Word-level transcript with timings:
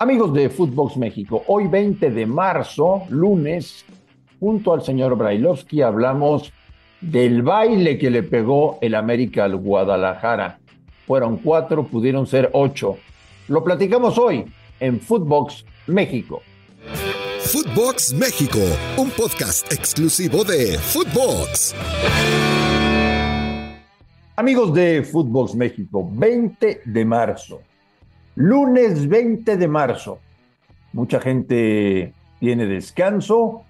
Amigos 0.00 0.32
de 0.32 0.48
Footbox 0.48 0.96
México, 0.96 1.42
hoy 1.48 1.66
20 1.66 2.12
de 2.12 2.24
marzo, 2.24 3.02
lunes, 3.08 3.84
junto 4.38 4.72
al 4.72 4.84
señor 4.84 5.16
Brailovsky 5.16 5.82
hablamos 5.82 6.52
del 7.00 7.42
baile 7.42 7.98
que 7.98 8.08
le 8.08 8.22
pegó 8.22 8.78
el 8.80 8.94
América 8.94 9.42
al 9.42 9.56
Guadalajara. 9.56 10.60
Fueron 11.04 11.38
cuatro, 11.38 11.84
pudieron 11.84 12.28
ser 12.28 12.48
ocho. 12.52 12.98
Lo 13.48 13.64
platicamos 13.64 14.18
hoy 14.18 14.44
en 14.78 15.00
Footbox 15.00 15.64
México. 15.88 16.42
Footbox 17.40 18.14
México, 18.14 18.60
un 18.98 19.10
podcast 19.10 19.72
exclusivo 19.72 20.44
de 20.44 20.78
Footbox. 20.78 21.74
Amigos 24.36 24.72
de 24.72 25.02
Footbox 25.02 25.56
México, 25.56 26.08
20 26.12 26.82
de 26.84 27.04
marzo, 27.04 27.62
lunes 28.38 29.08
20 29.08 29.56
de 29.56 29.66
marzo. 29.66 30.20
Mucha 30.92 31.18
gente 31.18 32.12
tiene 32.38 32.66
descanso, 32.66 33.62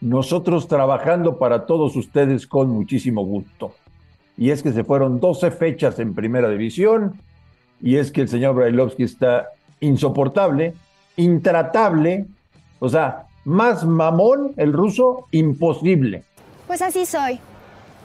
nosotros 0.00 0.68
trabajando 0.68 1.40
para 1.40 1.66
todos 1.66 1.96
ustedes 1.96 2.46
con 2.46 2.70
muchísimo 2.70 3.24
gusto. 3.24 3.74
Y 4.38 4.50
es 4.50 4.62
que 4.62 4.72
se 4.72 4.84
fueron 4.84 5.18
12 5.18 5.50
fechas 5.50 5.98
en 5.98 6.14
primera 6.14 6.48
división, 6.48 7.20
y 7.80 7.96
es 7.96 8.12
que 8.12 8.20
el 8.20 8.28
señor 8.28 8.54
Brailovsky 8.54 9.02
está 9.02 9.48
insoportable, 9.80 10.74
intratable, 11.16 12.26
o 12.78 12.88
sea, 12.88 13.26
más 13.44 13.84
mamón 13.84 14.52
el 14.56 14.72
ruso, 14.72 15.26
imposible. 15.32 16.22
Pues 16.68 16.80
así 16.80 17.06
soy. 17.06 17.40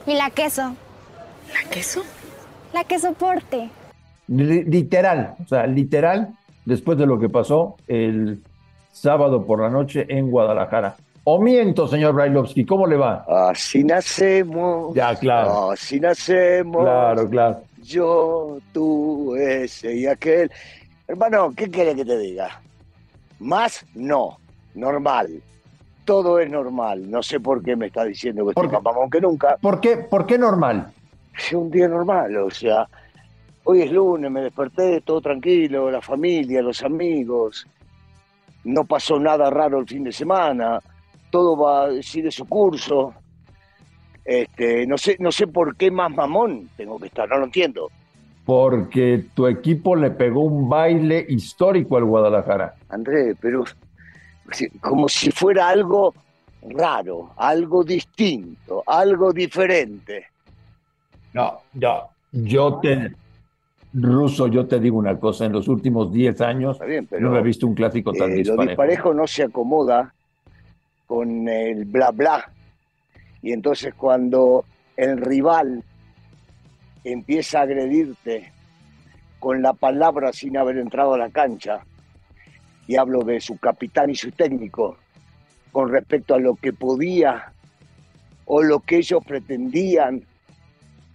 Y 0.07 0.15
la 0.15 0.31
queso. 0.31 0.73
¿La 1.53 1.69
queso? 1.69 2.01
La 2.73 2.85
que 2.85 2.97
soporte. 2.97 3.69
Literal, 4.27 5.35
o 5.43 5.47
sea, 5.47 5.65
literal, 5.67 6.35
después 6.65 6.97
de 6.97 7.05
lo 7.05 7.17
que 7.19 7.29
pasó 7.29 7.77
el 7.87 8.43
sábado 8.91 9.45
por 9.45 9.61
la 9.61 9.69
noche 9.69 10.05
en 10.09 10.29
Guadalajara. 10.29 10.95
¿O 11.23 11.41
miento, 11.41 11.87
señor 11.87 12.13
Brailovsky? 12.13 12.65
¿Cómo 12.65 12.87
le 12.87 12.95
va? 12.95 13.25
Así 13.49 13.83
nacemos. 13.83 14.95
Ya, 14.95 15.13
claro. 15.15 15.71
Así 15.71 15.99
nacemos. 15.99 16.83
Claro, 16.83 17.29
claro. 17.29 17.61
Yo, 17.83 18.59
tú, 18.71 19.35
ese 19.35 19.93
y 19.93 20.07
aquel. 20.07 20.49
Hermano, 21.05 21.51
¿qué 21.55 21.69
quiere 21.69 21.95
que 21.95 22.05
te 22.05 22.17
diga? 22.17 22.61
Más 23.39 23.85
no. 23.93 24.37
Normal. 24.73 25.41
Todo 26.05 26.39
es 26.39 26.49
normal. 26.49 27.11
No 27.11 27.21
sé 27.21 27.39
por 27.41 27.61
qué 27.61 27.75
me 27.75 27.87
está 27.87 28.05
diciendo 28.05 28.45
que 28.45 28.51
estoy 28.51 28.69
más 28.69 28.83
mamón 28.83 29.09
que 29.09 29.19
nunca. 29.19 29.57
¿Por 29.61 29.81
qué, 29.81 29.97
¿Por 29.97 30.25
qué 30.25 30.37
normal? 30.37 30.93
Es 31.37 31.51
un 31.51 31.69
día 31.69 31.87
normal, 31.89 32.35
o 32.37 32.49
sea, 32.49 32.87
hoy 33.69 33.81
es 33.81 33.91
lunes, 33.91 34.31
me 34.31 34.41
desperté 34.41 35.01
todo 35.01 35.19
tranquilo, 35.19 35.91
la 35.91 36.01
familia, 36.01 36.61
los 36.61 36.81
amigos. 36.83 37.67
No 38.63 38.85
pasó 38.85 39.19
nada 39.19 39.49
raro 39.49 39.79
el 39.79 39.87
fin 39.87 40.05
de 40.05 40.11
semana. 40.13 40.79
Todo 41.29 41.57
va 41.57 42.01
sigue 42.01 42.31
su 42.31 42.45
curso. 42.45 43.13
Este, 44.23 44.87
no 44.87 44.97
sé, 44.97 45.17
no 45.19 45.33
sé 45.33 45.47
por 45.47 45.75
qué 45.75 45.91
más 45.91 46.09
mamón 46.11 46.69
tengo 46.77 46.97
que 46.97 47.07
estar, 47.07 47.27
no 47.27 47.39
lo 47.39 47.45
entiendo. 47.45 47.91
Porque 48.45 49.25
tu 49.33 49.47
equipo 49.47 49.97
le 49.97 50.11
pegó 50.11 50.41
un 50.41 50.69
baile 50.69 51.25
histórico 51.27 51.97
al 51.97 52.05
Guadalajara. 52.05 52.75
André, 52.87 53.35
pero 53.41 53.65
como 54.79 55.09
si 55.09 55.29
fuera 55.29 55.67
algo 55.67 56.13
raro, 56.61 57.31
algo 57.35 57.83
distinto, 57.83 58.81
algo 58.85 59.33
diferente. 59.33 60.27
No, 61.33 61.59
yo, 61.73 62.07
yo 62.31 62.79
te, 62.81 63.11
ruso, 64.01 64.47
yo 64.47 64.67
te 64.67 64.79
digo 64.79 64.97
una 64.97 65.19
cosa, 65.19 65.45
en 65.45 65.53
los 65.53 65.67
últimos 65.67 66.11
10 66.11 66.41
años 66.41 66.75
Está 66.75 66.85
bien, 66.85 67.07
pero 67.07 67.29
no 67.29 67.37
he 67.37 67.41
visto 67.41 67.67
un 67.67 67.73
clásico 67.73 68.13
tan 68.13 68.31
eh, 68.31 68.35
lo 68.35 68.37
disparejo. 68.37 68.69
disparejo 68.69 69.13
no 69.13 69.27
se 69.27 69.43
acomoda 69.43 70.13
con 71.05 71.47
el 71.47 71.85
bla 71.85 72.11
bla. 72.11 72.51
Y 73.41 73.53
entonces 73.53 73.93
cuando 73.93 74.65
el 74.95 75.17
rival 75.17 75.83
empieza 77.03 77.59
a 77.59 77.63
agredirte 77.63 78.51
con 79.39 79.61
la 79.61 79.73
palabra 79.73 80.33
sin 80.33 80.57
haber 80.57 80.77
entrado 80.77 81.13
a 81.13 81.17
la 81.17 81.29
cancha, 81.29 81.81
y 82.87 82.95
hablo 82.95 83.23
de 83.23 83.39
su 83.41 83.57
capitán 83.57 84.09
y 84.09 84.15
su 84.15 84.31
técnico, 84.31 84.97
con 85.71 85.89
respecto 85.89 86.35
a 86.35 86.39
lo 86.39 86.55
que 86.55 86.73
podía 86.73 87.51
o 88.45 88.63
lo 88.63 88.79
que 88.79 88.97
ellos 88.97 89.23
pretendían 89.25 90.23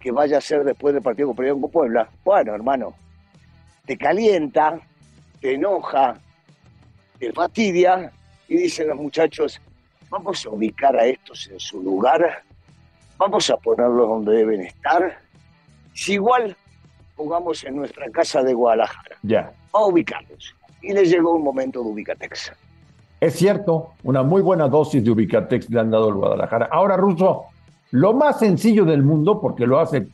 que 0.03 0.11
vaya 0.11 0.37
a 0.37 0.41
ser 0.41 0.65
después 0.65 0.93
del 0.93 1.01
partido 1.01 1.33
con 1.33 1.71
Puebla, 1.71 2.09
bueno, 2.25 2.53
hermano, 2.53 2.93
te 3.85 3.97
calienta, 3.97 4.77
te 5.39 5.53
enoja, 5.53 6.15
te 7.17 7.31
fastidia 7.31 8.11
y 8.49 8.57
dicen 8.57 8.89
los 8.89 8.97
muchachos, 8.97 9.61
vamos 10.09 10.45
a 10.45 10.49
ubicar 10.49 10.93
a 10.97 11.05
estos 11.05 11.47
en 11.49 11.57
su 11.57 11.81
lugar, 11.81 12.43
vamos 13.17 13.49
a 13.49 13.55
ponerlos 13.55 14.09
donde 14.09 14.35
deben 14.35 14.61
estar. 14.61 15.19
Si 15.93 16.13
igual 16.13 16.53
jugamos 17.15 17.63
en 17.63 17.77
nuestra 17.77 18.09
casa 18.11 18.43
de 18.43 18.53
Guadalajara, 18.53 19.15
Ya. 19.21 19.53
vamos 19.71 19.87
a 19.89 19.91
ubicarlos. 19.93 20.53
Y 20.81 20.91
les 20.91 21.09
llegó 21.09 21.31
un 21.33 21.43
momento 21.45 21.81
de 21.81 21.89
Ubicatex. 21.91 22.51
Es 23.21 23.35
cierto, 23.35 23.93
una 24.03 24.21
muy 24.21 24.41
buena 24.41 24.67
dosis 24.67 25.01
de 25.01 25.11
Ubicatex 25.11 25.69
le 25.69 25.79
han 25.79 25.91
dado 25.91 26.09
al 26.09 26.15
Guadalajara. 26.15 26.67
Ahora, 26.69 26.97
Ruso, 26.97 27.45
lo 27.93 28.11
más 28.11 28.39
sencillo 28.39 28.85
del 28.85 29.03
mundo, 29.03 29.39
porque 29.39 29.67
lo 29.67 29.79
hace 29.79 30.07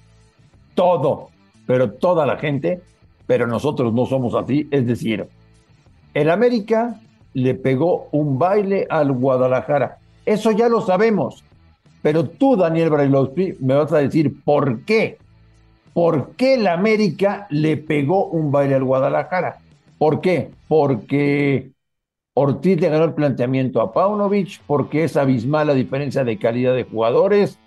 todo, 0.75 1.29
pero 1.65 1.93
toda 1.93 2.25
la 2.25 2.35
gente, 2.35 2.81
pero 3.25 3.47
nosotros 3.47 3.93
no 3.93 4.05
somos 4.05 4.35
así, 4.35 4.67
es 4.69 4.85
decir, 4.85 5.29
el 6.13 6.29
América 6.29 6.99
le 7.33 7.55
pegó 7.55 8.09
un 8.11 8.37
baile 8.37 8.85
al 8.89 9.13
Guadalajara. 9.13 9.99
Eso 10.25 10.51
ya 10.51 10.67
lo 10.67 10.81
sabemos, 10.81 11.45
pero 12.01 12.25
tú, 12.25 12.57
Daniel 12.57 12.89
Brailovsky, 12.89 13.55
me 13.61 13.75
vas 13.75 13.93
a 13.93 13.99
decir 13.99 14.43
por 14.43 14.81
qué. 14.81 15.17
¿Por 15.93 16.31
qué 16.31 16.55
el 16.55 16.67
América 16.67 17.47
le 17.49 17.77
pegó 17.77 18.25
un 18.25 18.51
baile 18.51 18.75
al 18.75 18.83
Guadalajara? 18.83 19.59
¿Por 19.97 20.19
qué? 20.19 20.51
Porque 20.67 21.71
Ortiz 22.33 22.81
le 22.81 22.89
ganó 22.89 23.05
el 23.05 23.13
planteamiento 23.13 23.79
a 23.79 23.93
Paunovic, 23.93 24.59
porque 24.67 25.05
es 25.05 25.15
abismal 25.15 25.67
la 25.67 25.73
diferencia 25.73 26.25
de 26.25 26.37
calidad 26.37 26.75
de 26.75 26.83
jugadores. 26.83 27.57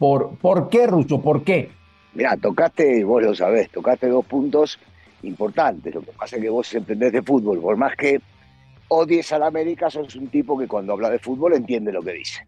¿Por, 0.00 0.30
¿por 0.38 0.70
qué, 0.70 0.86
Russo? 0.86 1.20
¿Por 1.20 1.44
qué? 1.44 1.70
Mira, 2.14 2.34
tocaste, 2.38 3.04
vos 3.04 3.22
lo 3.22 3.34
sabés, 3.34 3.68
tocaste 3.70 4.08
dos 4.08 4.24
puntos 4.24 4.78
importantes. 5.22 5.94
Lo 5.94 6.00
que 6.00 6.12
pasa 6.12 6.36
es 6.36 6.42
que 6.42 6.48
vos 6.48 6.74
entendés 6.74 7.12
de 7.12 7.20
fútbol, 7.22 7.60
por 7.60 7.76
más 7.76 7.94
que 7.96 8.18
odies 8.88 9.30
al 9.34 9.42
América, 9.42 9.90
sos 9.90 10.16
un 10.16 10.28
tipo 10.28 10.58
que 10.58 10.66
cuando 10.66 10.94
habla 10.94 11.10
de 11.10 11.18
fútbol 11.18 11.52
entiende 11.52 11.92
lo 11.92 12.02
que 12.02 12.12
dice. 12.14 12.46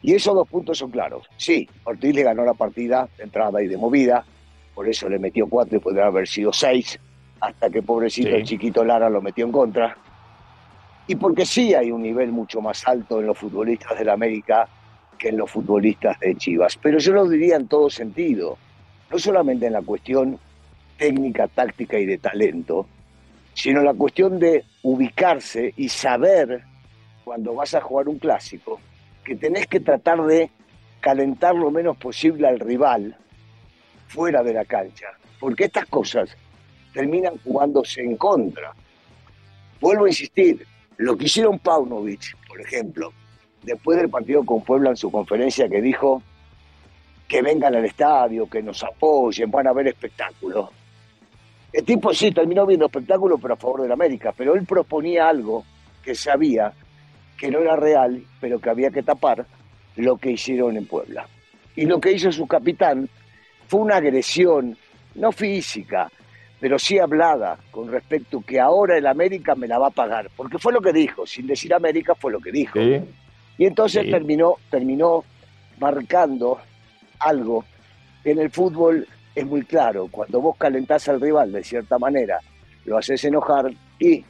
Y 0.00 0.14
esos 0.14 0.34
dos 0.34 0.48
puntos 0.48 0.78
son 0.78 0.90
claros. 0.90 1.28
Sí, 1.36 1.68
Ortiz 1.84 2.14
le 2.14 2.22
ganó 2.22 2.42
la 2.42 2.54
partida 2.54 3.06
de 3.18 3.24
entrada 3.24 3.62
y 3.62 3.68
de 3.68 3.76
movida, 3.76 4.24
por 4.74 4.88
eso 4.88 5.06
le 5.06 5.18
metió 5.18 5.46
cuatro 5.46 5.76
y 5.76 5.80
podría 5.80 6.06
haber 6.06 6.26
sido 6.26 6.54
seis, 6.54 6.98
hasta 7.38 7.68
que 7.68 7.82
pobrecito 7.82 8.30
Sí. 8.30 8.34
el 8.34 8.44
chiquito 8.44 8.82
Lara 8.82 9.10
lo 9.10 9.20
metió 9.20 9.44
en 9.44 9.52
contra. 9.52 9.94
Y 11.06 11.16
porque 11.16 11.44
sí 11.44 11.74
hay 11.74 11.90
un 11.90 12.00
nivel 12.02 12.32
mucho 12.32 12.62
más 12.62 12.88
alto 12.88 13.20
en 13.20 13.26
los 13.26 13.36
futbolistas 13.36 13.98
del 13.98 14.08
América 14.08 14.66
que 15.18 15.28
en 15.28 15.38
los 15.38 15.50
futbolistas 15.50 16.18
de 16.20 16.36
Chivas. 16.36 16.76
Pero 16.76 16.98
yo 16.98 17.12
lo 17.12 17.28
diría 17.28 17.56
en 17.56 17.68
todo 17.68 17.90
sentido, 17.90 18.58
no 19.10 19.18
solamente 19.18 19.66
en 19.66 19.72
la 19.72 19.82
cuestión 19.82 20.38
técnica, 20.98 21.48
táctica 21.48 21.98
y 21.98 22.06
de 22.06 22.18
talento, 22.18 22.86
sino 23.54 23.82
la 23.82 23.94
cuestión 23.94 24.38
de 24.38 24.64
ubicarse 24.82 25.72
y 25.76 25.88
saber 25.88 26.62
cuando 27.24 27.54
vas 27.54 27.74
a 27.74 27.80
jugar 27.80 28.08
un 28.08 28.18
clásico, 28.18 28.80
que 29.24 29.36
tenés 29.36 29.66
que 29.66 29.80
tratar 29.80 30.22
de 30.24 30.50
calentar 31.00 31.54
lo 31.54 31.70
menos 31.70 31.96
posible 31.96 32.46
al 32.46 32.60
rival 32.60 33.16
fuera 34.08 34.42
de 34.42 34.52
la 34.52 34.64
cancha, 34.64 35.06
porque 35.40 35.64
estas 35.64 35.86
cosas 35.86 36.36
terminan 36.92 37.34
jugándose 37.44 38.02
en 38.02 38.16
contra. 38.16 38.72
Vuelvo 39.80 40.04
a 40.04 40.08
insistir, 40.08 40.66
lo 40.96 41.16
que 41.16 41.24
hicieron 41.24 41.58
Paunovic, 41.58 42.36
por 42.46 42.60
ejemplo, 42.60 43.12
después 43.64 43.98
del 43.98 44.10
partido 44.10 44.44
con 44.44 44.62
Puebla 44.62 44.90
en 44.90 44.96
su 44.96 45.10
conferencia 45.10 45.68
que 45.68 45.80
dijo 45.80 46.22
que 47.26 47.42
vengan 47.42 47.74
al 47.74 47.84
estadio, 47.84 48.48
que 48.48 48.62
nos 48.62 48.82
apoyen, 48.84 49.50
van 49.50 49.66
a 49.66 49.72
ver 49.72 49.88
espectáculos. 49.88 50.70
El 51.72 51.84
tipo 51.84 52.12
sí 52.14 52.30
terminó 52.30 52.66
viendo 52.66 52.86
espectáculos, 52.86 53.40
pero 53.40 53.54
a 53.54 53.56
favor 53.56 53.82
de 53.82 53.88
la 53.88 53.94
América, 53.94 54.32
pero 54.36 54.54
él 54.54 54.64
proponía 54.64 55.28
algo 55.28 55.64
que 56.02 56.14
sabía 56.14 56.72
que 57.36 57.50
no 57.50 57.58
era 57.58 57.74
real, 57.74 58.22
pero 58.40 58.60
que 58.60 58.70
había 58.70 58.90
que 58.90 59.02
tapar 59.02 59.44
lo 59.96 60.16
que 60.16 60.32
hicieron 60.32 60.76
en 60.76 60.86
Puebla. 60.86 61.26
Y 61.74 61.86
lo 61.86 62.00
que 62.00 62.12
hizo 62.12 62.30
su 62.30 62.46
capitán 62.46 63.08
fue 63.66 63.80
una 63.80 63.96
agresión, 63.96 64.76
no 65.16 65.32
física, 65.32 66.10
pero 66.60 66.78
sí 66.78 66.98
hablada 66.98 67.58
con 67.70 67.90
respecto 67.90 68.40
que 68.40 68.60
ahora 68.60 68.96
el 68.96 69.06
América 69.06 69.54
me 69.54 69.66
la 69.66 69.78
va 69.78 69.88
a 69.88 69.90
pagar, 69.90 70.30
porque 70.36 70.58
fue 70.58 70.72
lo 70.72 70.80
que 70.80 70.92
dijo, 70.92 71.26
sin 71.26 71.46
decir 71.46 71.74
América 71.74 72.14
fue 72.14 72.30
lo 72.30 72.40
que 72.40 72.52
dijo. 72.52 72.78
Y 73.58 73.66
entonces 73.66 74.10
terminó, 74.10 74.56
terminó 74.70 75.24
marcando 75.78 76.58
algo 77.18 77.64
en 78.24 78.38
el 78.38 78.50
fútbol 78.50 79.06
es 79.34 79.46
muy 79.46 79.62
claro, 79.64 80.08
cuando 80.10 80.40
vos 80.40 80.56
calentás 80.56 81.08
al 81.08 81.20
rival 81.20 81.52
de 81.52 81.64
cierta 81.64 81.98
manera, 81.98 82.38
lo 82.84 82.96
haces 82.96 83.24
enojar 83.24 83.72
y 83.98 84.24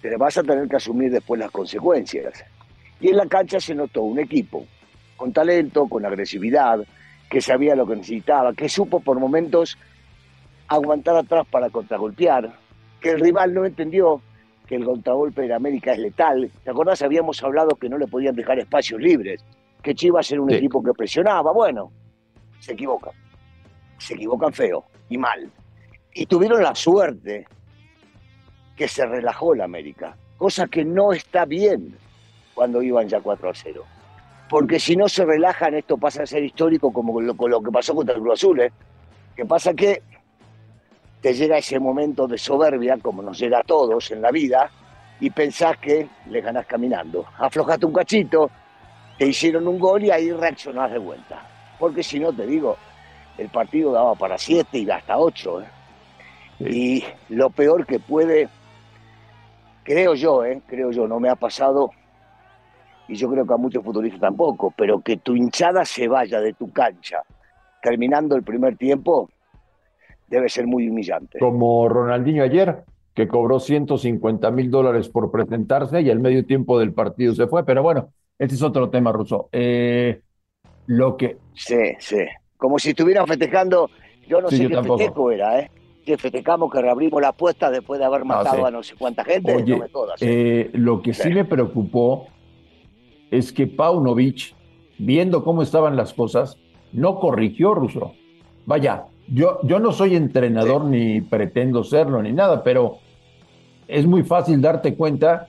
te 0.00 0.16
vas 0.16 0.38
a 0.38 0.42
tener 0.42 0.68
que 0.68 0.76
asumir 0.76 1.10
después 1.10 1.40
las 1.40 1.50
consecuencias. 1.50 2.44
Y 3.00 3.08
en 3.08 3.16
la 3.16 3.26
cancha 3.26 3.58
se 3.60 3.74
notó 3.74 4.02
un 4.02 4.18
equipo 4.18 4.66
con 5.16 5.32
talento, 5.32 5.86
con 5.88 6.06
agresividad, 6.06 6.80
que 7.28 7.40
sabía 7.40 7.74
lo 7.74 7.86
que 7.86 7.96
necesitaba, 7.96 8.52
que 8.52 8.68
supo 8.68 9.00
por 9.00 9.18
momentos 9.18 9.76
aguantar 10.68 11.16
atrás 11.16 11.46
para 11.50 11.70
contragolpear, 11.70 12.52
que 13.00 13.10
el 13.10 13.20
rival 13.20 13.54
no 13.54 13.64
entendió 13.64 14.22
que 14.72 14.76
el 14.76 14.86
contragolpe 14.86 15.42
de 15.42 15.52
América 15.52 15.92
es 15.92 15.98
letal. 15.98 16.50
¿Te 16.64 16.70
acordás? 16.70 17.02
Habíamos 17.02 17.42
hablado 17.42 17.76
que 17.76 17.90
no 17.90 17.98
le 17.98 18.06
podían 18.06 18.34
dejar 18.34 18.58
espacios 18.58 19.02
libres, 19.02 19.44
que 19.82 19.94
Chivas 19.94 20.32
era 20.32 20.40
un 20.40 20.50
equipo 20.50 20.82
que 20.82 20.94
presionaba. 20.94 21.52
Bueno, 21.52 21.92
se 22.58 22.72
equivocan. 22.72 23.12
Se 23.98 24.14
equivocan 24.14 24.50
feo 24.50 24.86
y 25.10 25.18
mal. 25.18 25.50
Y 26.14 26.24
tuvieron 26.24 26.62
la 26.62 26.74
suerte 26.74 27.46
que 28.74 28.88
se 28.88 29.04
relajó 29.04 29.54
la 29.54 29.64
América, 29.64 30.16
cosa 30.38 30.66
que 30.66 30.86
no 30.86 31.12
está 31.12 31.44
bien 31.44 31.94
cuando 32.54 32.80
iban 32.80 33.06
ya 33.10 33.20
4 33.20 33.50
a 33.50 33.54
0. 33.54 33.84
Porque 34.48 34.80
si 34.80 34.96
no 34.96 35.06
se 35.06 35.26
relajan, 35.26 35.74
esto 35.74 35.98
pasa 35.98 36.22
a 36.22 36.26
ser 36.26 36.44
histórico 36.44 36.90
como 36.94 37.20
lo, 37.20 37.34
lo 37.34 37.62
que 37.62 37.70
pasó 37.70 37.94
contra 37.94 38.14
el 38.14 38.22
Cruz 38.22 38.40
Azul. 38.40 38.60
¿eh? 38.60 38.72
Que 39.36 39.44
pasa 39.44 39.74
que 39.74 40.02
te 41.22 41.32
llega 41.32 41.56
ese 41.56 41.78
momento 41.78 42.26
de 42.26 42.36
soberbia, 42.36 42.98
como 43.00 43.22
nos 43.22 43.38
llega 43.38 43.60
a 43.60 43.62
todos 43.62 44.10
en 44.10 44.20
la 44.20 44.32
vida, 44.32 44.68
y 45.20 45.30
pensás 45.30 45.78
que 45.78 46.08
le 46.28 46.40
ganás 46.40 46.66
caminando. 46.66 47.24
Aflojaste 47.38 47.86
un 47.86 47.92
cachito, 47.92 48.50
te 49.16 49.28
hicieron 49.28 49.68
un 49.68 49.78
gol 49.78 50.04
y 50.04 50.10
ahí 50.10 50.32
reaccionás 50.32 50.90
de 50.90 50.98
vuelta. 50.98 51.46
Porque 51.78 52.02
si 52.02 52.18
no, 52.18 52.32
te 52.32 52.44
digo, 52.44 52.76
el 53.38 53.48
partido 53.48 53.92
daba 53.92 54.16
para 54.16 54.36
siete 54.36 54.78
y 54.78 54.90
hasta 54.90 55.16
ocho. 55.16 55.62
¿eh? 55.62 55.66
Y 56.58 57.04
lo 57.28 57.50
peor 57.50 57.86
que 57.86 58.00
puede, 58.00 58.48
creo 59.84 60.14
yo, 60.14 60.44
¿eh? 60.44 60.60
creo 60.66 60.90
yo, 60.90 61.06
no 61.06 61.20
me 61.20 61.28
ha 61.28 61.36
pasado, 61.36 61.92
y 63.06 63.14
yo 63.14 63.30
creo 63.30 63.46
que 63.46 63.54
a 63.54 63.58
muchos 63.58 63.84
futbolistas 63.84 64.20
tampoco, 64.20 64.74
pero 64.76 65.00
que 65.00 65.18
tu 65.18 65.36
hinchada 65.36 65.84
se 65.84 66.08
vaya 66.08 66.40
de 66.40 66.52
tu 66.52 66.72
cancha 66.72 67.22
terminando 67.80 68.36
el 68.36 68.42
primer 68.42 68.76
tiempo, 68.76 69.28
debe 70.32 70.48
ser 70.48 70.66
muy 70.66 70.88
humillante. 70.88 71.38
Como 71.38 71.88
Ronaldinho 71.88 72.42
ayer, 72.42 72.84
que 73.14 73.28
cobró 73.28 73.60
150 73.60 74.50
mil 74.50 74.70
dólares 74.70 75.08
por 75.08 75.30
presentarse 75.30 76.00
y 76.00 76.10
al 76.10 76.20
medio 76.20 76.46
tiempo 76.46 76.78
del 76.78 76.94
partido 76.94 77.34
se 77.34 77.46
fue. 77.46 77.64
Pero 77.64 77.82
bueno, 77.82 78.08
este 78.38 78.54
es 78.54 78.62
otro 78.62 78.88
tema, 78.88 79.12
Russo. 79.12 79.50
Eh, 79.52 80.22
lo 80.86 81.16
que. 81.16 81.36
Sí, 81.54 81.76
sí. 81.98 82.24
Como 82.56 82.78
si 82.78 82.90
estuvieran 82.90 83.26
festejando. 83.26 83.90
Yo 84.26 84.40
no 84.40 84.48
sé 84.48 84.66
qué 84.66 84.82
festejo 84.82 85.30
era, 85.30 85.60
¿eh? 85.60 85.70
Que 86.06 86.16
festejamos 86.16 86.72
que 86.72 86.80
reabrimos 86.80 87.20
la 87.20 87.28
apuesta 87.28 87.70
después 87.70 88.00
de 88.00 88.06
haber 88.06 88.24
matado 88.24 88.64
a 88.64 88.70
no 88.70 88.82
sé 88.82 88.94
cuánta 88.96 89.24
gente. 89.24 89.54
Oye, 89.54 89.74
¿eh? 89.74 89.80
Eh, 90.20 90.70
lo 90.72 91.02
que 91.02 91.12
sí. 91.12 91.28
me 91.28 91.44
preocupó 91.44 92.28
es 93.30 93.52
que 93.52 93.66
Paunovic, 93.66 94.54
viendo 94.98 95.44
cómo 95.44 95.62
estaban 95.62 95.96
las 95.96 96.14
cosas, 96.14 96.56
no 96.92 97.18
corrigió, 97.20 97.74
Russo. 97.74 98.14
Vaya, 98.64 99.06
yo, 99.28 99.60
yo 99.62 99.78
no 99.78 99.92
soy 99.92 100.16
entrenador 100.16 100.84
ni 100.84 101.20
pretendo 101.20 101.84
serlo 101.84 102.22
ni 102.22 102.32
nada, 102.32 102.62
pero 102.62 102.98
es 103.88 104.06
muy 104.06 104.22
fácil 104.22 104.60
darte 104.60 104.94
cuenta 104.94 105.48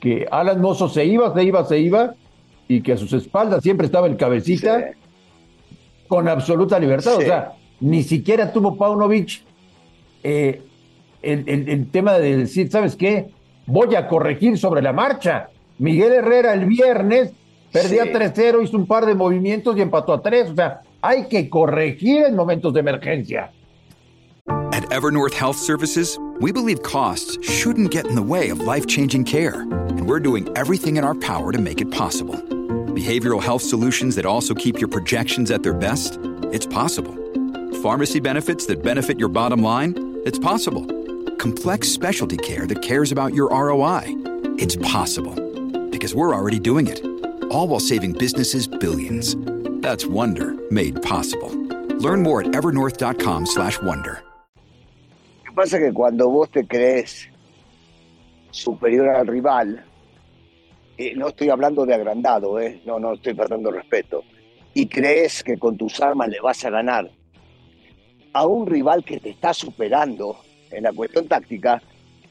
que 0.00 0.26
Alan 0.30 0.60
Mozo 0.60 0.88
se 0.88 1.04
iba, 1.04 1.32
se 1.34 1.44
iba, 1.44 1.64
se 1.64 1.78
iba 1.78 2.14
y 2.68 2.80
que 2.80 2.92
a 2.92 2.96
sus 2.96 3.12
espaldas 3.12 3.62
siempre 3.62 3.86
estaba 3.86 4.06
el 4.06 4.16
cabecita 4.16 4.90
con 6.08 6.28
absoluta 6.28 6.78
libertad. 6.78 7.16
O 7.16 7.20
sea, 7.20 7.52
ni 7.80 8.02
siquiera 8.02 8.52
tuvo 8.52 8.76
Paunovic 8.76 9.42
eh, 10.22 10.62
el, 11.22 11.88
tema 11.90 12.14
de 12.14 12.36
decir, 12.36 12.70
¿sabes 12.70 12.96
qué? 12.96 13.30
Voy 13.66 13.94
a 13.94 14.06
corregir 14.06 14.58
sobre 14.58 14.82
la 14.82 14.92
marcha. 14.92 15.50
Miguel 15.78 16.12
Herrera 16.12 16.54
el 16.54 16.66
viernes 16.66 17.32
perdía 17.72 18.04
3-0, 18.04 18.62
hizo 18.62 18.76
un 18.76 18.86
par 18.86 19.06
de 19.06 19.14
movimientos 19.14 19.76
y 19.76 19.82
empató 19.82 20.12
a 20.12 20.22
3. 20.22 20.50
O 20.50 20.54
sea, 20.54 20.82
hay 21.06 21.28
que 21.28 21.48
corregir 21.48 22.24
en 22.24 22.34
momentos 22.34 22.72
de 22.72 22.80
emergencia. 22.80 23.52
At 24.72 24.84
Evernorth 24.90 25.34
Health 25.34 25.56
Services, 25.56 26.18
we 26.40 26.52
believe 26.52 26.82
costs 26.82 27.38
shouldn't 27.42 27.90
get 27.90 28.06
in 28.06 28.14
the 28.14 28.22
way 28.22 28.50
of 28.50 28.60
life-changing 28.60 29.24
care, 29.24 29.62
and 29.62 30.06
we're 30.06 30.20
doing 30.20 30.48
everything 30.56 30.96
in 30.96 31.04
our 31.04 31.14
power 31.14 31.52
to 31.52 31.58
make 31.58 31.80
it 31.80 31.90
possible. 31.90 32.34
Behavioral 32.94 33.42
health 33.42 33.62
solutions 33.62 34.16
that 34.16 34.26
also 34.26 34.54
keep 34.54 34.78
your 34.78 34.88
projections 34.88 35.50
at 35.50 35.62
their 35.62 35.74
best? 35.74 36.18
It's 36.52 36.66
possible. 36.66 37.14
Pharmacy 37.82 38.20
benefits 38.20 38.66
that 38.66 38.82
benefit 38.82 39.18
your 39.18 39.28
bottom 39.28 39.62
line? 39.62 39.94
It's 40.24 40.38
possible. 40.38 40.84
Complex 41.36 41.88
specialty 41.88 42.36
care 42.36 42.66
that 42.66 42.82
cares 42.82 43.12
about 43.12 43.34
your 43.34 43.48
ROI? 43.50 44.02
It's 44.58 44.76
possible. 44.76 45.34
Because 45.90 46.14
we're 46.14 46.34
already 46.34 46.58
doing 46.58 46.86
it. 46.86 47.04
All 47.50 47.68
while 47.68 47.80
saving 47.80 48.14
businesses 48.14 48.66
billions. 48.66 49.36
That's 49.86 50.04
Wonder 50.04 50.56
made 50.68 51.00
possible. 51.00 51.54
Learn 52.00 52.20
more 52.20 52.40
at 52.42 52.48
evernorth.com/wonder. 52.58 54.14
Lo 54.18 55.44
que 55.44 55.52
pasa 55.54 55.78
que 55.78 55.92
cuando 55.92 56.28
vos 56.28 56.50
te 56.50 56.66
crees 56.66 57.28
superior 58.50 59.10
al 59.10 59.28
rival, 59.28 59.84
eh, 60.98 61.14
no 61.14 61.28
estoy 61.28 61.50
hablando 61.50 61.86
de 61.86 61.94
agrandado, 61.94 62.58
eh, 62.58 62.82
no, 62.84 62.98
no 62.98 63.12
estoy 63.12 63.34
faltando 63.36 63.70
respeto, 63.70 64.24
y 64.74 64.88
crees 64.88 65.44
que 65.44 65.56
con 65.56 65.76
tus 65.76 66.00
armas 66.00 66.30
le 66.30 66.40
vas 66.40 66.64
a 66.64 66.70
ganar 66.70 67.08
a 68.32 68.44
un 68.44 68.66
rival 68.66 69.04
que 69.04 69.20
te 69.20 69.30
está 69.30 69.54
superando 69.54 70.36
en 70.72 70.82
la 70.82 70.92
cuestión 70.92 71.28
táctica, 71.28 71.80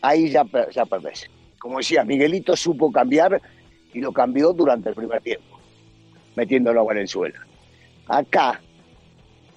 ahí 0.01 0.29
ya, 0.29 0.43
ya 0.73 0.85
perdés. 0.85 1.31
Como 1.57 1.77
decía, 1.77 2.03
Miguelito 2.03 2.53
supo 2.57 2.91
cambiar 2.91 3.41
y 3.93 4.01
lo 4.01 4.11
cambió 4.11 4.51
durante 4.51 4.89
el 4.89 4.95
primer 4.95 5.21
tiempo 5.21 5.54
metiéndolo 6.35 6.81
a 6.81 6.83
Valenzuela. 6.83 7.39
Acá, 8.07 8.61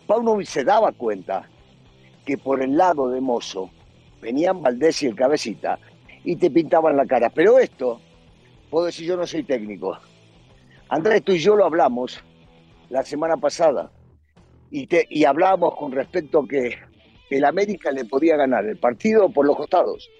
Pauno 0.06 0.40
se 0.42 0.64
daba 0.64 0.92
cuenta 0.92 1.48
que 2.24 2.38
por 2.38 2.62
el 2.62 2.76
lado 2.76 3.10
de 3.10 3.20
Mozo 3.20 3.70
venían 4.20 4.62
Valdés 4.62 5.02
y 5.02 5.06
el 5.06 5.14
cabecita 5.14 5.78
y 6.24 6.36
te 6.36 6.50
pintaban 6.50 6.96
la 6.96 7.06
cara. 7.06 7.30
Pero 7.30 7.58
esto, 7.58 8.00
puedo 8.70 8.86
decir, 8.86 9.06
yo 9.06 9.16
no 9.16 9.26
soy 9.26 9.44
técnico. 9.44 9.98
Andrés, 10.88 11.22
tú 11.22 11.32
y 11.32 11.38
yo 11.38 11.56
lo 11.56 11.64
hablamos 11.64 12.22
la 12.88 13.02
semana 13.02 13.36
pasada 13.36 13.90
y, 14.70 14.86
te, 14.86 15.06
y 15.10 15.24
hablábamos 15.24 15.76
con 15.76 15.92
respecto 15.92 16.40
a 16.40 16.48
que 16.48 16.78
el 17.30 17.44
América 17.44 17.90
le 17.92 18.04
podía 18.04 18.36
ganar 18.36 18.64
el 18.64 18.78
partido 18.78 19.28
por 19.28 19.46
los 19.46 19.56
costados, 19.56 20.10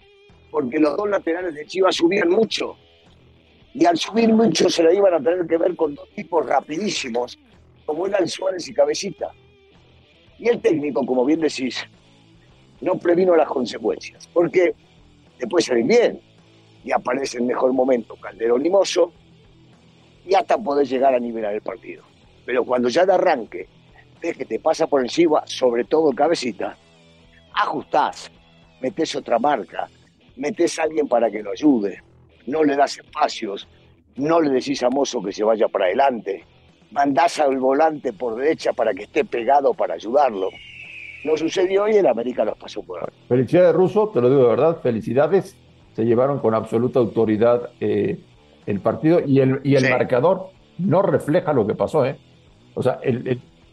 porque 0.51 0.79
los 0.79 0.97
dos 0.97 1.09
laterales 1.09 1.55
de 1.55 1.67
Chivas 1.67 1.97
subían 1.97 2.29
mucho 2.29 2.77
y 3.75 3.85
al 3.85 3.97
subir 3.97 4.33
mucho 4.33 4.69
se 4.69 4.83
la 4.83 4.93
iban 4.93 5.15
a 5.15 5.21
tener 5.21 5.47
que 5.47 5.57
ver 5.57 5.77
con 5.77 5.95
dos 5.95 6.09
tipos 6.11 6.45
rapidísimos, 6.47 7.39
como 7.85 8.07
eran 8.07 8.27
Suárez 8.27 8.69
y 8.69 8.75
Cabecita. 8.75 9.31
Y 10.39 10.49
el 10.49 10.61
técnico, 10.61 11.05
como 11.05 11.25
bien 11.25 11.41
decís, 11.41 11.85
no 12.81 12.99
previno 12.99 13.35
las 13.37 13.49
consecuencias, 13.49 14.29
porque 14.33 14.75
después 15.39 15.65
salir 15.65 15.85
bien 15.85 16.21
y 16.85 16.93
aparece 16.93 17.39
en 17.39 17.47
mejor 17.47 17.73
momento 17.73 18.17
Calderón 18.17 18.65
y 18.65 18.71
y 20.27 20.35
hasta 20.35 20.59
podés 20.59 20.91
llegar 20.91 21.15
a 21.15 21.19
nivelar 21.19 21.55
el 21.55 21.63
partido. 21.63 22.05
Pero 22.45 22.65
cuando 22.65 22.89
ya 22.89 23.07
de 23.07 23.15
arranque 23.15 23.69
ves 24.21 24.37
que 24.37 24.45
te 24.45 24.59
pasa 24.59 24.87
por 24.87 25.01
encima, 25.01 25.43
sobre 25.47 25.85
todo 25.85 26.13
Cabecita, 26.13 26.77
ajustás, 27.55 28.31
metes 28.81 29.15
otra 29.17 29.39
marca, 29.39 29.89
metes 30.37 30.79
a 30.79 30.85
alguien 30.85 31.09
para 31.09 31.31
que 31.31 31.43
lo 31.43 31.53
ayude, 31.53 32.03
no 32.49 32.65
le 32.65 32.77
das 32.77 32.99
espacios, 32.99 33.69
no 34.17 34.41
le 34.41 34.51
decís 34.51 34.83
a 34.83 34.91
Mozo 34.91 35.23
que 35.23 35.33
se 35.33 35.45
vaya 35.45 35.69
para 35.69 35.87
adelante, 35.87 36.45
mandás 36.91 37.39
al 37.39 37.59
volante 37.59 38.13
por 38.13 38.37
derecha 38.37 38.73
para 38.73 38.95
que 38.95 39.05
esté 39.05 39.25
pegado 39.25 39.75
para 39.75 39.95
ayudarlo. 39.95 40.49
No 41.25 41.37
sucedió 41.37 41.89
y 41.89 41.97
el 41.97 42.07
América 42.07 42.45
los 42.45 42.57
pasó 42.57 42.83
por 42.83 43.13
Felicidades, 43.29 43.75
Russo, 43.75 44.09
te 44.09 44.21
lo 44.21 44.31
digo 44.31 44.43
de 44.43 44.49
verdad, 44.49 44.81
felicidades. 44.81 45.57
Se 45.95 46.05
llevaron 46.05 46.39
con 46.39 46.55
absoluta 46.55 47.01
autoridad 47.01 47.71
eh, 47.81 48.19
el 48.67 48.81
partido 48.81 49.21
y 49.25 49.41
el, 49.41 49.61
y 49.65 49.75
el 49.75 49.91
marcador 49.91 50.51
no 50.79 51.03
refleja 51.03 51.53
lo 51.53 51.67
que 51.67 51.75
pasó. 51.75 52.07
¿eh? 52.07 52.17
O 52.75 52.83
sea, 52.83 53.01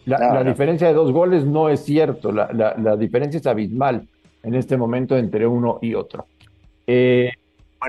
la, 0.06 0.44
diferencia 0.44 0.88
de 0.88 0.94
dos 0.94 1.12
goles 1.12 1.46
no 1.46 1.70
es 1.70 1.86
cierto, 1.86 2.32
la, 2.32 2.50
la, 2.52 2.98
diferencia 2.98 3.40
es 3.40 3.46
abismal 3.46 4.08
en 4.42 4.56
este 4.56 4.76
momento 4.76 5.16
entre 5.16 5.46
uno 5.46 5.78
y 5.82 5.94
otro. 5.94 6.26
Eh, 6.88 7.32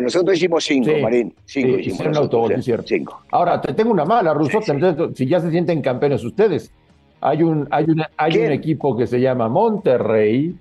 nosotros 0.00 0.36
hicimos 0.36 0.64
cinco, 0.64 0.90
Marín. 1.00 1.34
Cinco 1.44 1.78
hicimos. 1.78 2.16
autobús, 2.16 2.52
es 2.52 2.64
cierto. 2.64 2.86
Cinco. 2.86 3.22
Ahora, 3.30 3.60
te 3.60 3.72
tengo 3.72 3.92
una 3.92 4.04
mala, 4.04 4.34
Russo, 4.34 4.60
si 5.14 5.26
ya 5.26 5.40
se 5.40 5.50
sienten 5.50 5.80
campeones 5.82 6.24
ustedes. 6.24 6.72
Hay 7.20 7.42
un, 7.42 7.66
hay 7.70 7.86
hay 8.16 8.38
un 8.38 8.52
equipo 8.52 8.96
que 8.96 9.06
se 9.06 9.20
llama 9.20 9.48
Monterrey, 9.48 10.54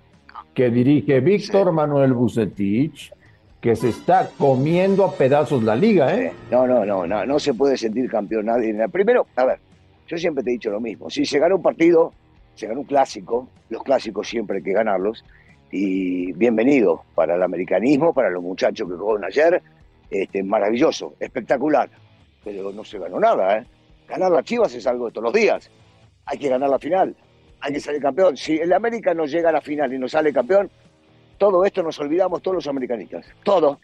que 0.54 0.70
dirige 0.70 1.20
Víctor 1.20 1.72
Manuel 1.74 2.14
Bucetich, 2.14 3.12
que 3.60 3.76
se 3.76 3.90
está 3.90 4.30
comiendo 4.38 5.04
a 5.04 5.12
pedazos 5.12 5.64
la 5.64 5.76
liga, 5.76 6.16
¿eh? 6.16 6.32
No, 6.52 6.66
no, 6.66 6.86
no, 6.86 7.06
no, 7.06 7.26
no 7.26 7.40
se 7.40 7.54
puede 7.54 7.78
sentir 7.78 8.10
campeón 8.10 8.46
nadie. 8.46 8.74
Primero, 8.90 9.28
a 9.36 9.46
ver, 9.46 9.60
yo 10.08 10.18
siempre 10.18 10.44
te 10.44 10.52
he 10.52 10.54
dicho 10.54 10.70
lo 10.70 10.80
mismo. 10.80 11.10
Si 11.10 11.26
se 11.26 11.40
gana 11.40 11.56
un 11.56 11.62
partido, 11.62 12.14
se 12.56 12.68
gana 12.68 12.80
un 12.80 12.86
clásico, 12.86 13.50
los 13.70 13.84
clásicos 13.84 14.28
siempre 14.28 14.58
hay 14.58 14.64
que 14.64 14.74
ganarlos, 14.74 15.26
y 15.78 16.32
bienvenido 16.32 17.04
para 17.16 17.36
el 17.36 17.44
americanismo, 17.44 18.14
para 18.14 18.30
los 18.30 18.42
muchachos 18.42 18.90
que 18.90 18.96
jugaron 18.96 19.26
ayer, 19.26 19.62
este, 20.10 20.42
maravilloso, 20.42 21.16
espectacular, 21.20 21.90
pero 22.46 22.72
no 22.72 22.86
se 22.86 22.98
ganó 22.98 23.20
nada, 23.20 23.58
¿eh? 23.58 23.66
Ganar 24.08 24.32
las 24.32 24.46
Chivas 24.46 24.74
es 24.74 24.88
algo 24.88 25.08
de 25.08 25.12
todos 25.12 25.26
los 25.26 25.34
días, 25.34 25.70
hay 26.26 26.38
que 26.38 26.48
ganar 26.48 26.70
la 26.70 26.80
final, 26.80 27.14
hay 27.60 27.74
que 27.74 27.80
salir 27.82 28.02
campeón. 28.02 28.38
Si 28.38 28.58
el 28.58 28.72
América 28.72 29.14
no 29.14 29.26
llega 29.26 29.50
a 29.50 29.52
la 29.52 29.62
final 29.62 29.92
y 29.92 30.00
no 30.00 30.08
sale 30.08 30.32
campeón, 30.32 30.70
todo 31.38 31.66
esto 31.66 31.84
nos 31.84 32.00
olvidamos 32.00 32.42
todos 32.42 32.56
los 32.56 32.68
americanistas, 32.68 33.26
todo. 33.44 33.80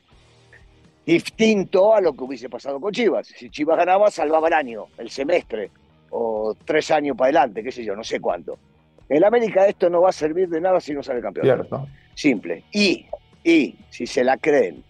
Distinto 1.06 1.94
a 1.94 2.00
lo 2.00 2.14
que 2.14 2.24
hubiese 2.24 2.48
pasado 2.48 2.80
con 2.80 2.94
Chivas. 2.94 3.28
Si 3.28 3.50
Chivas 3.50 3.78
ganaba, 3.78 4.10
salvaba 4.10 4.48
el 4.48 4.54
año, 4.54 4.86
el 4.98 5.10
semestre, 5.10 5.72
o 6.12 6.56
tres 6.64 6.90
años 6.92 7.18
para 7.18 7.30
adelante, 7.30 7.64
qué 7.64 7.72
sé 7.72 7.84
yo, 7.84 7.96
no 7.96 8.04
sé 8.04 8.22
cuánto. 8.22 8.58
En 9.12 9.26
América 9.26 9.68
esto 9.68 9.90
no 9.90 10.00
va 10.00 10.10
a 10.10 10.14
servir 10.14 10.48
de 10.48 10.62
nada 10.62 10.80
si 10.80 10.94
no 10.94 11.04
sale 11.04 11.20
campeón. 11.20 11.46
Cierto. 11.46 11.86
Simple. 12.16 12.64
Y, 12.72 13.06
y, 13.44 13.76
si 13.90 14.08
se 14.08 14.24
la 14.24 14.38
creen, 14.38 14.86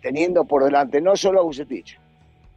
teniendo 0.00 0.44
por 0.44 0.62
delante 0.62 1.00
no 1.00 1.16
solo 1.16 1.40
a 1.40 1.42
Bucetich, 1.42 1.98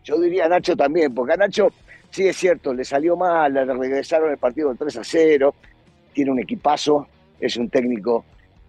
yo 0.04 0.22
diría 0.22 0.46
a 0.46 0.50
Nacho 0.50 0.76
también, 0.76 1.12
porque 1.16 1.34
a 1.34 1.38
Nacho 1.38 1.70
sí 2.12 2.28
es 2.28 2.38
cierto, 2.38 2.76
le 2.76 2.86
salió 2.86 3.18
mal, 3.18 3.52
le 3.52 3.66
regresaron 3.66 4.30
el 4.30 4.38
partido 4.38 4.70
del 4.70 4.78
3 4.78 4.98
a 4.98 5.04
0, 5.04 5.56
tiene 6.14 6.30
un 6.30 6.40
equipazo, 6.42 7.08
es 7.40 7.58
un 7.58 7.72
técnico 7.72 8.24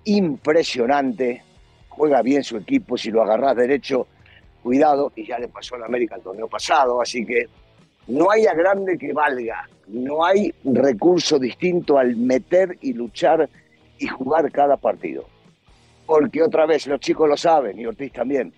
impresionante, 0.04 1.42
juega 1.90 2.23
bien 2.23 2.42
su 2.42 2.56
equipo, 2.56 2.97
si 2.97 3.11
lo 3.11 3.20
agarrás 3.23 3.54
derecho, 3.54 4.06
cuidado, 4.62 5.12
y 5.14 5.26
ya 5.26 5.38
le 5.38 5.49
pasó 5.49 5.75
a 5.76 5.85
América 5.85 6.16
el 6.16 6.23
torneo 6.23 6.49
pasado, 6.49 7.02
así 7.02 7.26
que 7.26 7.49
no 8.10 8.30
hay 8.30 8.46
a 8.46 8.54
grande 8.54 8.98
que 8.98 9.12
valga, 9.12 9.68
no 9.88 10.24
hay 10.24 10.52
recurso 10.64 11.38
distinto 11.38 11.98
al 11.98 12.16
meter 12.16 12.76
y 12.80 12.92
luchar 12.92 13.48
y 13.98 14.06
jugar 14.06 14.50
cada 14.50 14.76
partido. 14.76 15.24
Porque 16.06 16.42
otra 16.42 16.66
vez, 16.66 16.86
los 16.86 17.00
chicos 17.00 17.28
lo 17.28 17.36
saben, 17.36 17.78
y 17.78 17.86
Ortiz 17.86 18.12
también, 18.12 18.52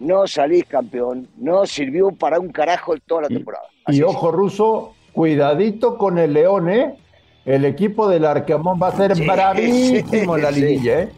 no 0.00 0.26
salís 0.26 0.64
campeón, 0.66 1.28
no 1.36 1.66
sirvió 1.66 2.10
para 2.10 2.40
un 2.40 2.50
carajo 2.50 2.94
toda 3.06 3.22
la 3.22 3.28
temporada. 3.28 3.68
y 3.88 4.02
ojo, 4.02 4.30
Ruso, 4.32 4.94
cuidadito 5.12 5.96
con 5.96 6.18
el 6.18 6.32
León, 6.32 6.68
¿eh? 6.68 6.96
El 7.44 7.64
equipo 7.64 8.08
del 8.08 8.24
Arcamón 8.24 8.80
va 8.82 8.88
a 8.88 8.96
ser 8.96 9.14
bravísimo 9.14 10.36
en 10.36 10.42
la 10.42 10.50
liguilla, 10.50 11.02
¿eh? 11.02 11.08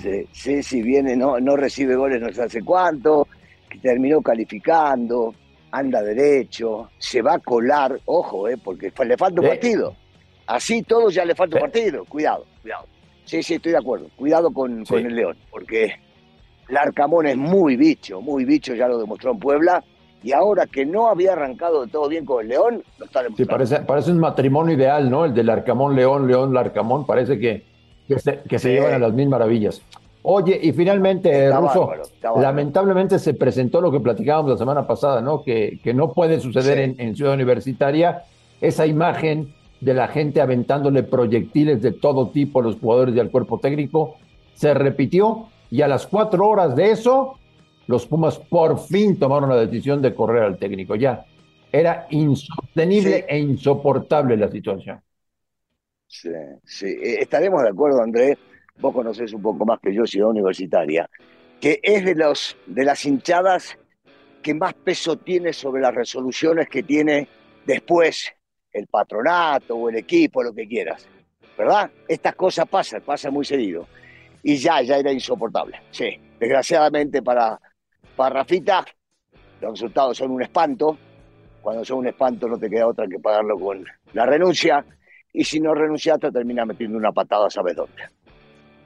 Sí, 0.00 0.28
sí, 0.32 0.62
sí, 0.62 0.82
viene, 0.82 1.16
no, 1.16 1.40
no 1.40 1.56
recibe 1.56 1.96
goles 1.96 2.20
no 2.20 2.32
sé 2.32 2.42
hace 2.42 2.62
cuánto, 2.62 3.26
terminó 3.82 4.22
calificando, 4.22 5.34
anda 5.78 6.02
derecho, 6.02 6.90
se 6.98 7.22
va 7.22 7.34
a 7.34 7.38
colar, 7.38 7.98
ojo, 8.06 8.48
eh, 8.48 8.56
porque 8.62 8.92
le 9.04 9.16
falta 9.16 9.40
un 9.40 9.48
partido. 9.48 9.94
Así 10.46 10.82
todo 10.82 11.10
ya 11.10 11.24
le 11.24 11.34
falta 11.34 11.56
un 11.56 11.62
partido, 11.62 12.04
cuidado, 12.04 12.46
cuidado. 12.62 12.86
Sí, 13.24 13.42
sí, 13.42 13.54
estoy 13.54 13.72
de 13.72 13.78
acuerdo. 13.78 14.06
Cuidado 14.16 14.52
con, 14.52 14.84
con 14.84 15.04
el 15.04 15.14
León, 15.14 15.36
porque 15.50 15.96
el 16.68 16.76
Arcamón 16.76 17.26
es 17.26 17.36
muy 17.36 17.76
bicho, 17.76 18.20
muy 18.20 18.44
bicho, 18.44 18.74
ya 18.74 18.88
lo 18.88 18.98
demostró 18.98 19.32
en 19.32 19.38
Puebla 19.38 19.84
y 20.22 20.32
ahora 20.32 20.66
que 20.66 20.84
no 20.84 21.08
había 21.08 21.32
arrancado 21.32 21.84
de 21.84 21.90
todo 21.92 22.08
bien 22.08 22.24
con 22.24 22.42
el 22.42 22.48
León, 22.48 22.82
lo 22.98 23.04
está 23.04 23.22
demostrando. 23.22 23.36
Sí, 23.36 23.44
parece, 23.44 23.78
parece 23.86 24.10
un 24.10 24.18
matrimonio 24.18 24.74
ideal, 24.74 25.10
¿no? 25.10 25.24
El 25.24 25.34
del 25.34 25.48
Arcamón, 25.50 25.94
León, 25.94 26.26
León, 26.26 26.54
Larcamón, 26.54 27.06
parece 27.06 27.38
que, 27.38 27.64
que 28.08 28.18
se, 28.18 28.40
que 28.48 28.58
se 28.58 28.72
llevan 28.72 28.94
a 28.94 28.98
las 28.98 29.12
mil 29.12 29.28
maravillas. 29.28 29.82
Oye, 30.28 30.58
y 30.60 30.72
finalmente, 30.72 31.52
Ruso, 31.52 31.88
lamentablemente 32.40 33.16
se 33.20 33.34
presentó 33.34 33.80
lo 33.80 33.92
que 33.92 34.00
platicábamos 34.00 34.50
la 34.50 34.58
semana 34.58 34.84
pasada, 34.84 35.20
¿no? 35.20 35.44
Que, 35.44 35.78
que 35.84 35.94
no 35.94 36.12
puede 36.12 36.40
suceder 36.40 36.80
en, 36.80 36.96
en, 36.98 37.14
Ciudad 37.14 37.34
Universitaria, 37.34 38.24
esa 38.60 38.86
imagen 38.86 39.54
de 39.80 39.94
la 39.94 40.08
gente 40.08 40.40
aventándole 40.40 41.04
proyectiles 41.04 41.80
de 41.80 41.92
todo 41.92 42.30
tipo 42.30 42.58
a 42.58 42.64
los 42.64 42.76
jugadores 42.80 43.14
y 43.14 43.20
al 43.20 43.30
cuerpo 43.30 43.60
técnico, 43.60 44.16
se 44.54 44.74
repitió 44.74 45.46
y 45.70 45.82
a 45.82 45.86
las 45.86 46.08
cuatro 46.08 46.48
horas 46.48 46.74
de 46.74 46.90
eso 46.90 47.38
los 47.86 48.04
Pumas 48.04 48.36
por 48.36 48.80
fin 48.80 49.16
tomaron 49.20 49.48
la 49.48 49.56
decisión 49.56 50.02
de 50.02 50.12
correr 50.12 50.42
al 50.42 50.58
técnico. 50.58 50.96
Ya 50.96 51.24
era 51.70 52.08
insostenible 52.10 53.26
e 53.28 53.38
insoportable 53.38 54.36
la 54.36 54.50
situación. 54.50 55.00
Sí, 56.08 56.30
sí, 56.64 56.86
eh, 56.86 57.18
estaremos 57.20 57.62
de 57.62 57.68
acuerdo, 57.68 58.02
Andrés. 58.02 58.36
Vos 58.78 58.92
conocés 58.92 59.32
un 59.32 59.42
poco 59.42 59.64
más 59.64 59.80
que 59.80 59.94
yo, 59.94 60.06
ciudad 60.06 60.30
universitaria, 60.30 61.08
que 61.60 61.80
es 61.82 62.04
de, 62.04 62.14
los, 62.14 62.56
de 62.66 62.84
las 62.84 63.04
hinchadas 63.04 63.78
que 64.42 64.54
más 64.54 64.74
peso 64.74 65.16
tiene 65.16 65.52
sobre 65.52 65.82
las 65.82 65.94
resoluciones 65.94 66.68
que 66.68 66.82
tiene 66.82 67.26
después 67.64 68.32
el 68.72 68.86
patronato 68.86 69.74
o 69.74 69.88
el 69.88 69.96
equipo, 69.96 70.42
lo 70.42 70.52
que 70.54 70.68
quieras. 70.68 71.08
¿Verdad? 71.56 71.90
Estas 72.06 72.34
cosas 72.34 72.68
pasan, 72.68 73.00
pasan 73.00 73.32
muy 73.32 73.44
seguido. 73.44 73.88
Y 74.42 74.56
ya, 74.56 74.82
ya 74.82 74.98
era 74.98 75.10
insoportable. 75.10 75.80
Sí, 75.90 76.20
desgraciadamente 76.38 77.22
para, 77.22 77.58
para 78.14 78.36
Rafita, 78.36 78.84
los 79.60 79.72
resultados 79.72 80.18
son 80.18 80.30
un 80.30 80.42
espanto. 80.42 80.98
Cuando 81.62 81.84
son 81.84 81.98
un 81.98 82.08
espanto 82.08 82.46
no 82.46 82.58
te 82.58 82.70
queda 82.70 82.86
otra 82.86 83.08
que 83.08 83.18
pagarlo 83.18 83.58
con 83.58 83.84
la 84.12 84.26
renuncia. 84.26 84.84
Y 85.32 85.44
si 85.44 85.58
no 85.58 85.74
renunciaste, 85.74 86.30
termina 86.30 86.64
metiendo 86.64 86.96
una 86.96 87.12
patada, 87.12 87.50
¿sabes 87.50 87.74
dónde? 87.74 88.02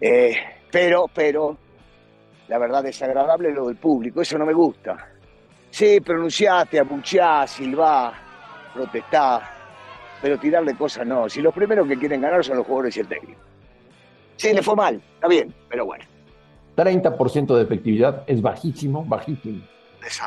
Eh, 0.00 0.34
pero, 0.70 1.06
pero, 1.12 1.56
la 2.48 2.58
verdad 2.58 2.86
es 2.86 3.02
agradable 3.02 3.52
lo 3.52 3.68
del 3.68 3.76
público. 3.76 4.22
Eso 4.22 4.38
no 4.38 4.46
me 4.46 4.52
gusta. 4.52 5.08
Sí, 5.70 6.00
pronunciaste, 6.00 6.80
abucheá, 6.80 7.46
silbá, 7.46 8.12
protestá, 8.74 9.40
pero 10.20 10.38
tirarle 10.38 10.74
cosas 10.74 11.06
no. 11.06 11.28
Si 11.28 11.40
los 11.40 11.54
primeros 11.54 11.86
que 11.86 11.96
quieren 11.96 12.20
ganar 12.20 12.44
son 12.44 12.56
los 12.56 12.66
jugadores 12.66 12.96
y 12.96 13.00
el 13.00 13.08
técnico. 13.08 13.40
Sí, 14.36 14.52
le 14.52 14.62
fue 14.62 14.74
mal, 14.74 15.00
está 15.14 15.28
bien, 15.28 15.54
pero 15.68 15.86
bueno. 15.86 16.04
30% 16.76 17.54
de 17.54 17.62
efectividad 17.62 18.24
es 18.26 18.40
bajísimo, 18.40 19.04
bajísimo. 19.04 19.62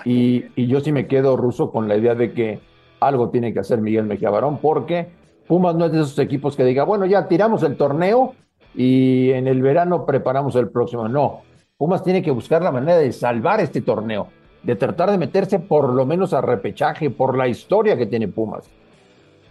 Y, 0.06 0.46
y, 0.56 0.68
yo 0.68 0.82
sí 0.82 0.92
me 0.92 1.08
quedo 1.08 1.36
ruso 1.36 1.72
con 1.72 1.88
la 1.88 1.98
idea 1.98 2.14
de 2.14 2.32
que 2.32 2.60
algo 3.00 3.32
tiene 3.32 3.54
que 3.54 3.60
hacer 3.60 3.82
Miguel 3.82 4.06
Mejía 4.06 4.30
Barón, 4.30 4.60
porque 4.60 5.08
Pumas 5.48 5.76
no 5.76 5.86
es 5.86 5.92
de 5.92 6.02
esos 6.02 6.20
equipos 6.20 6.56
que 6.56 6.64
diga, 6.64 6.84
bueno, 6.84 7.08
ya 7.08 7.28
tiramos 7.28 7.64
el 7.64 7.76
torneo 7.76 8.36
y 8.76 9.32
en 9.32 9.48
el 9.48 9.62
verano 9.62 10.06
preparamos 10.06 10.56
el 10.56 10.70
próximo. 10.70 11.08
No, 11.08 11.42
Pumas 11.78 12.04
tiene 12.04 12.22
que 12.22 12.32
buscar 12.32 12.62
la 12.62 12.72
manera 12.72 12.98
de 12.98 13.12
salvar 13.12 13.60
este 13.60 13.82
torneo, 13.82 14.30
de 14.64 14.76
tratar 14.76 15.12
de 15.12 15.18
meterse 15.18 15.60
por 15.60 15.94
lo 15.94 16.06
menos 16.06 16.34
a 16.34 16.42
repechaje 16.42 17.10
por 17.10 17.38
la 17.38 17.48
historia 17.48 17.98
que 17.98 18.06
tiene 18.06 18.28
Pumas. 18.28 18.70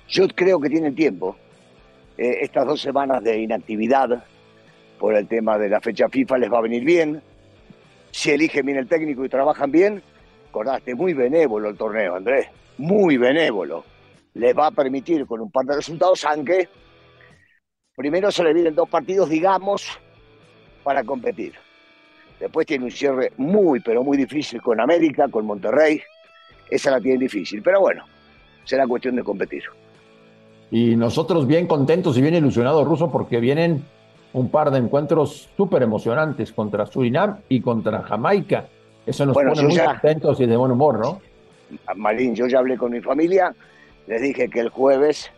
Yo 0.08 0.26
creo 0.28 0.60
que 0.60 0.68
tiene 0.68 0.92
tiempo. 0.92 1.36
Eh, 2.16 2.38
estas 2.42 2.66
dos 2.66 2.80
semanas 2.80 3.22
de 3.22 3.40
inactividad 3.40 4.24
por 4.98 5.14
el 5.14 5.26
tema 5.26 5.58
de 5.58 5.68
la 5.68 5.80
fecha 5.80 6.08
FIFA 6.08 6.38
les 6.38 6.52
va 6.52 6.58
a 6.58 6.62
venir 6.62 6.84
bien. 6.84 7.22
Si 8.10 8.30
eligen 8.30 8.66
bien 8.66 8.78
el 8.78 8.88
técnico 8.88 9.24
y 9.24 9.28
trabajan 9.28 9.70
bien, 9.70 10.02
acordaste, 10.50 10.94
muy 10.94 11.14
benévolo 11.14 11.70
el 11.70 11.76
torneo, 11.76 12.14
Andrés, 12.14 12.46
muy 12.78 13.16
benévolo. 13.16 13.84
Les 14.34 14.56
va 14.56 14.66
a 14.66 14.70
permitir 14.70 15.26
con 15.26 15.40
un 15.40 15.50
par 15.50 15.64
de 15.64 15.76
resultados, 15.76 16.24
aunque 16.24 16.68
primero 17.96 18.30
se 18.30 18.42
le 18.42 18.54
vienen 18.54 18.74
dos 18.74 18.88
partidos, 18.88 19.28
digamos, 19.28 19.86
para 20.82 21.04
competir. 21.04 21.52
Después 22.40 22.66
tiene 22.66 22.86
un 22.86 22.90
cierre 22.90 23.32
muy, 23.36 23.80
pero 23.80 24.02
muy 24.02 24.16
difícil 24.16 24.60
con 24.60 24.80
América, 24.80 25.28
con 25.28 25.46
Monterrey. 25.46 26.00
Esa 26.68 26.90
la 26.90 27.00
tiene 27.00 27.18
difícil, 27.18 27.62
pero 27.62 27.80
bueno, 27.80 28.04
será 28.64 28.86
cuestión 28.86 29.14
de 29.16 29.22
competir. 29.22 29.62
Y 30.70 30.96
nosotros 30.96 31.46
bien 31.46 31.66
contentos 31.66 32.16
y 32.16 32.22
bien 32.22 32.34
ilusionados, 32.34 32.86
Ruso, 32.86 33.12
porque 33.12 33.38
vienen 33.38 33.84
un 34.32 34.50
par 34.50 34.70
de 34.70 34.78
encuentros 34.78 35.50
súper 35.56 35.82
emocionantes 35.82 36.52
contra 36.52 36.86
Surinam 36.86 37.40
y 37.48 37.60
contra 37.60 38.02
Jamaica. 38.02 38.66
Eso 39.04 39.26
nos 39.26 39.34
pone 39.34 39.62
muy 39.62 39.78
contentos 39.78 40.40
y 40.40 40.46
de 40.46 40.56
buen 40.56 40.72
humor, 40.72 40.98
¿no? 40.98 41.20
Marín, 41.94 42.34
yo 42.34 42.46
ya 42.46 42.58
hablé 42.58 42.78
con 42.78 42.92
mi 42.92 43.00
familia, 43.00 43.54
les 44.06 44.22
dije 44.22 44.48
que 44.48 44.60
el 44.60 44.70
jueves 44.70 45.30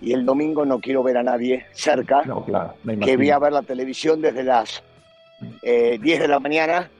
y 0.00 0.12
el 0.12 0.24
domingo 0.24 0.64
no 0.64 0.80
quiero 0.80 1.02
ver 1.02 1.18
a 1.18 1.22
nadie 1.22 1.66
cerca, 1.72 2.22
No, 2.24 2.44
claro. 2.44 2.74
que 3.04 3.16
voy 3.16 3.30
a 3.30 3.38
ver 3.38 3.52
la 3.52 3.62
televisión 3.62 4.20
desde 4.20 4.42
las 4.44 4.82
eh, 5.62 5.98
10 6.00 6.20
de 6.20 6.28
la 6.28 6.38
mañana 6.40 6.90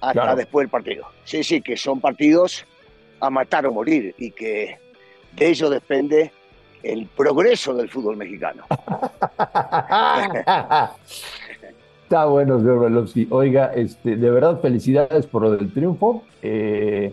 hasta 0.00 0.12
Claro. 0.12 0.36
después 0.36 0.64
del 0.64 0.70
partido. 0.70 1.06
Sí, 1.24 1.42
sí, 1.42 1.60
que 1.60 1.76
son 1.76 2.00
partidos 2.00 2.64
a 3.20 3.30
matar 3.30 3.66
o 3.66 3.72
morir 3.72 4.14
y 4.18 4.30
que 4.30 4.78
de 5.34 5.48
ello 5.48 5.68
depende 5.70 6.32
el 6.82 7.06
progreso 7.06 7.74
del 7.74 7.88
fútbol 7.90 8.16
mexicano. 8.16 8.64
Está 12.04 12.24
bueno, 12.26 12.58
señor. 12.58 13.06
Oiga, 13.30 13.72
este, 13.74 14.16
de 14.16 14.30
verdad, 14.30 14.60
felicidades 14.60 15.26
por 15.26 15.42
lo 15.42 15.56
del 15.56 15.72
triunfo. 15.72 16.24
eh, 16.42 17.12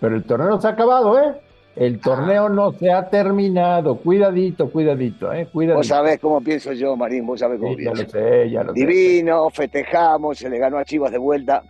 pero 0.00 0.16
el 0.16 0.24
torneo 0.24 0.58
se 0.58 0.66
ha 0.66 0.70
acabado, 0.70 1.20
¿eh? 1.20 1.34
El 1.80 1.98
torneo 1.98 2.50
no 2.50 2.72
se 2.74 2.92
ha 2.92 3.08
terminado. 3.08 3.96
Cuidadito, 3.96 4.70
cuidadito, 4.70 5.32
¿eh? 5.32 5.44
Vos 5.44 5.52
Cuidadito. 5.52 5.82
sabés 5.84 6.20
cómo 6.20 6.42
pienso 6.42 6.74
yo, 6.74 6.94
Marín, 6.94 7.26
vos 7.26 7.40
sabés 7.40 7.58
cómo 7.58 7.74
Sí, 7.74 7.84
ya 7.84 7.92
pienso. 7.92 8.02
lo 8.18 8.20
sé, 8.20 8.50
ya 8.50 8.62
lo 8.62 8.74
sé. 8.74 8.80
Divino, 8.80 9.48
festejamos, 9.48 10.36
se 10.38 10.50
le 10.50 10.58
ganó 10.58 10.76
a 10.76 10.84
Chivas 10.84 11.10
de 11.10 11.16
vuelta, 11.16 11.62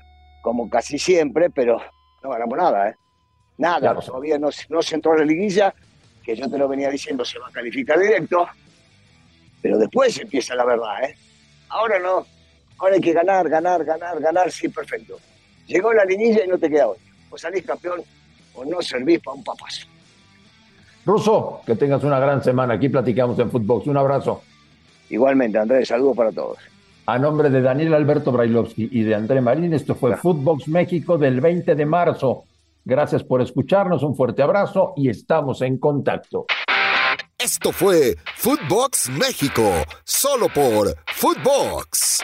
como 0.42 0.68
casi 0.68 0.98
siempre, 0.98 1.48
pero 1.50 1.80
no 2.24 2.30
ganamos 2.30 2.58
nada, 2.58 2.88
¿eh? 2.88 2.96
Nada, 3.58 3.94
todavía 4.00 4.36
no, 4.36 4.50
se- 4.50 4.64
no 4.68 4.82
se 4.82 4.96
entró 4.96 5.12
a 5.12 5.18
la 5.18 5.24
liguilla, 5.24 5.72
que 6.24 6.34
yo 6.34 6.50
te 6.50 6.58
lo 6.58 6.66
venía 6.66 6.90
diciendo, 6.90 7.24
se 7.24 7.38
va 7.38 7.46
a 7.46 7.52
calificar 7.52 7.96
directo, 8.00 8.48
pero 9.62 9.78
después 9.78 10.18
empieza 10.18 10.56
la 10.56 10.64
verdad, 10.64 11.04
¿eh? 11.04 11.14
Ahora 11.68 12.00
no, 12.00 12.26
ahora 12.78 12.94
hay 12.96 13.00
que 13.00 13.12
ganar, 13.12 13.48
ganar, 13.48 13.84
ganar, 13.84 14.18
ganar, 14.20 14.50
sí, 14.50 14.68
perfecto. 14.70 15.18
Llegó 15.68 15.92
la 15.92 16.04
liguilla 16.04 16.44
y 16.44 16.48
no 16.48 16.58
te 16.58 16.68
queda 16.68 16.88
hoy. 16.88 16.98
O 17.30 17.38
salís 17.38 17.64
campeón 17.64 18.00
o 18.54 18.64
no 18.64 18.82
servís 18.82 19.20
para 19.20 19.36
un 19.36 19.44
papazo. 19.44 19.86
Ruso, 21.04 21.60
que 21.66 21.76
tengas 21.76 22.04
una 22.04 22.18
gran 22.18 22.42
semana. 22.42 22.74
Aquí 22.74 22.88
platicamos 22.88 23.38
en 23.38 23.50
Footbox. 23.50 23.86
Un 23.86 23.96
abrazo. 23.96 24.42
Igualmente, 25.08 25.58
Andrés, 25.58 25.88
saludos 25.88 26.16
para 26.16 26.32
todos. 26.32 26.58
A 27.06 27.18
nombre 27.18 27.50
de 27.50 27.60
Daniel 27.60 27.94
Alberto 27.94 28.30
Brailovsky 28.30 28.88
y 28.92 29.02
de 29.02 29.14
André 29.14 29.40
Marín, 29.40 29.72
esto 29.74 29.94
fue 29.94 30.16
Footbox 30.16 30.68
México 30.68 31.18
del 31.18 31.40
20 31.40 31.74
de 31.74 31.86
marzo. 31.86 32.44
Gracias 32.84 33.24
por 33.24 33.42
escucharnos, 33.42 34.02
un 34.02 34.14
fuerte 34.14 34.42
abrazo 34.42 34.92
y 34.96 35.08
estamos 35.08 35.60
en 35.62 35.78
contacto. 35.78 36.46
Esto 37.36 37.72
fue 37.72 38.16
Footbox 38.36 39.08
México, 39.10 39.64
solo 40.04 40.46
por 40.54 40.94
Footbox. 41.06 42.20